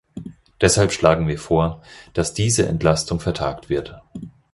[0.61, 4.01] Deshalb schlagen wir vor, dass diese Entlastung vertagt wird.